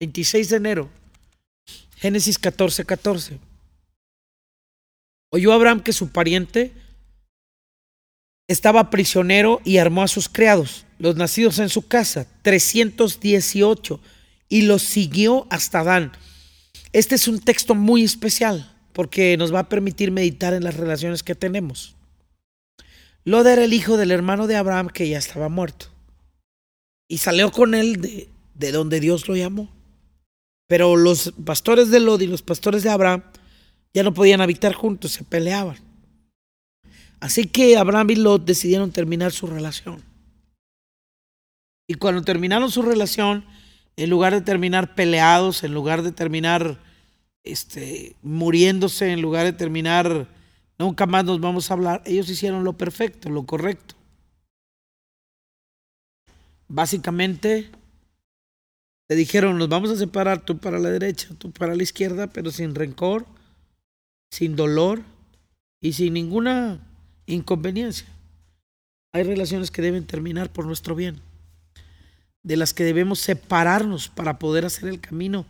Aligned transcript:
26 0.00 0.50
de 0.50 0.56
enero. 0.56 0.90
Génesis 1.96 2.38
14, 2.38 2.84
14. 2.84 3.38
Oyó 5.30 5.52
Abraham 5.52 5.82
que 5.82 5.92
su 5.92 6.10
pariente 6.10 6.72
estaba 8.46 8.90
prisionero 8.90 9.60
y 9.64 9.78
armó 9.78 10.02
a 10.02 10.08
sus 10.08 10.28
criados, 10.28 10.86
los 10.98 11.16
nacidos 11.16 11.58
en 11.58 11.68
su 11.68 11.86
casa, 11.86 12.26
318, 12.42 14.00
y 14.48 14.62
los 14.62 14.82
siguió 14.82 15.46
hasta 15.50 15.84
Dan. 15.84 16.12
Este 16.92 17.16
es 17.16 17.28
un 17.28 17.40
texto 17.40 17.74
muy 17.74 18.04
especial 18.04 18.74
porque 18.94 19.36
nos 19.36 19.52
va 19.54 19.60
a 19.60 19.68
permitir 19.68 20.10
meditar 20.10 20.54
en 20.54 20.64
las 20.64 20.76
relaciones 20.76 21.22
que 21.22 21.34
tenemos. 21.34 21.94
Loda 23.24 23.52
era 23.52 23.64
el 23.64 23.74
hijo 23.74 23.96
del 23.98 24.10
hermano 24.10 24.46
de 24.46 24.56
Abraham 24.56 24.88
que 24.88 25.08
ya 25.08 25.18
estaba 25.18 25.48
muerto. 25.48 25.86
Y 27.06 27.18
salió 27.18 27.52
con 27.52 27.74
él 27.74 28.00
de, 28.00 28.28
de 28.54 28.72
donde 28.72 29.00
Dios 29.00 29.28
lo 29.28 29.36
llamó. 29.36 29.77
Pero 30.68 30.96
los 30.96 31.32
pastores 31.44 31.90
de 31.90 31.98
Lod 31.98 32.20
y 32.20 32.28
los 32.28 32.42
pastores 32.42 32.84
de 32.84 32.90
Abraham 32.90 33.24
ya 33.92 34.04
no 34.04 34.14
podían 34.14 34.40
habitar 34.40 34.74
juntos, 34.74 35.12
se 35.12 35.24
peleaban. 35.24 35.78
Así 37.20 37.46
que 37.46 37.76
Abraham 37.76 38.10
y 38.10 38.16
Lot 38.16 38.44
decidieron 38.44 38.92
terminar 38.92 39.32
su 39.32 39.46
relación. 39.46 40.02
Y 41.88 41.94
cuando 41.94 42.22
terminaron 42.22 42.70
su 42.70 42.82
relación, 42.82 43.44
en 43.96 44.10
lugar 44.10 44.34
de 44.34 44.42
terminar 44.42 44.94
peleados, 44.94 45.64
en 45.64 45.74
lugar 45.74 46.02
de 46.02 46.12
terminar 46.12 46.78
este, 47.42 48.14
muriéndose, 48.22 49.10
en 49.10 49.22
lugar 49.22 49.46
de 49.46 49.54
terminar 49.54 50.28
nunca 50.78 51.06
más 51.06 51.24
nos 51.24 51.40
vamos 51.40 51.70
a 51.70 51.74
hablar, 51.74 52.02
ellos 52.04 52.28
hicieron 52.28 52.62
lo 52.62 52.74
perfecto, 52.74 53.30
lo 53.30 53.44
correcto. 53.44 53.96
Básicamente, 56.68 57.70
le 59.08 59.16
dijeron, 59.16 59.56
nos 59.56 59.68
vamos 59.68 59.90
a 59.90 59.96
separar 59.96 60.44
tú 60.44 60.58
para 60.58 60.78
la 60.78 60.90
derecha, 60.90 61.28
tú 61.38 61.50
para 61.50 61.74
la 61.74 61.82
izquierda, 61.82 62.26
pero 62.26 62.50
sin 62.50 62.74
rencor, 62.74 63.26
sin 64.30 64.54
dolor 64.54 65.02
y 65.80 65.94
sin 65.94 66.14
ninguna 66.14 66.86
inconveniencia. 67.26 68.06
Hay 69.12 69.22
relaciones 69.22 69.70
que 69.70 69.82
deben 69.82 70.06
terminar 70.06 70.52
por 70.52 70.66
nuestro 70.66 70.94
bien, 70.94 71.20
de 72.42 72.56
las 72.56 72.74
que 72.74 72.84
debemos 72.84 73.20
separarnos 73.20 74.08
para 74.08 74.38
poder 74.38 74.66
hacer 74.66 74.88
el 74.88 75.00
camino 75.00 75.46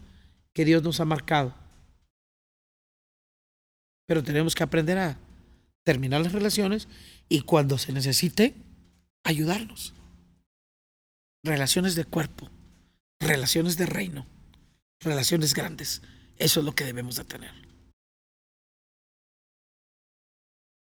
que 0.53 0.65
Dios 0.65 0.83
nos 0.85 1.01
ha 1.01 1.05
marcado. 1.05 1.55
Pero 4.07 4.23
tenemos 4.23 4.55
que 4.55 4.63
aprender 4.63 4.99
a 4.99 5.19
terminar 5.83 6.21
las 6.21 6.33
relaciones 6.33 6.87
y 7.29 7.41
cuando 7.41 7.77
se 7.77 7.93
necesite, 7.93 8.55
ayudarnos. 9.25 9.95
Relaciones 11.43 11.95
de 11.95 12.05
cuerpo, 12.05 12.49
relaciones 13.21 13.77
de 13.77 13.87
reino, 13.87 14.27
relaciones 15.01 15.55
grandes. 15.55 16.03
Eso 16.37 16.61
es 16.61 16.67
lo 16.67 16.75
que 16.75 16.85
debemos 16.85 17.17
de 17.17 17.25
tener. 17.25 17.68